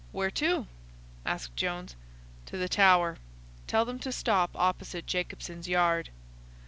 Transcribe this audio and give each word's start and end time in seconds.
"Where 0.11 0.31
to?" 0.31 0.65
asked 1.27 1.55
Jones. 1.55 1.95
"To 2.47 2.57
the 2.57 2.67
Tower. 2.67 3.17
Tell 3.67 3.85
them 3.85 3.99
to 3.99 4.11
stop 4.11 4.49
opposite 4.55 5.05
Jacobson's 5.05 5.67
Yard." 5.67 6.09